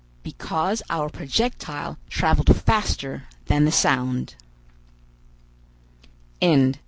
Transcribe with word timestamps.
"Because 0.23 0.81
our 0.89 1.09
projectile 1.09 1.99
traveled 2.09 2.55
faster 2.55 3.25
than 3.45 3.65
the 3.65 3.71
sound!" 3.71 4.33